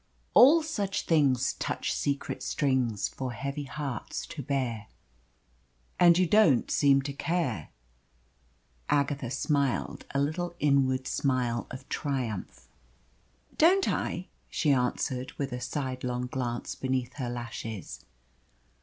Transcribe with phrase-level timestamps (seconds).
[0.33, 4.87] All such things touch secret strings For heavy hearts to bear.
[5.99, 7.69] "And you don't seem to care."
[8.89, 12.67] Agatha smiled a little inward smile of triumph.
[13.59, 18.03] "Don't I?" she answered, with a sidelong glance beneath her lashes.